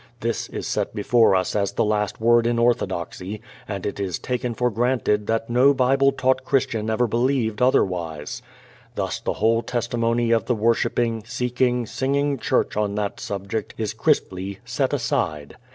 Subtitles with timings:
[0.21, 4.55] This is set before us as the last word in orthodoxy, and it is taken
[4.55, 8.41] for granted that no Bible taught Christian ever believed otherwise.
[8.95, 14.57] Thus the whole testimony of the worshipping, seeking, singing Church on that subject is crisply
[14.65, 15.55] set aside.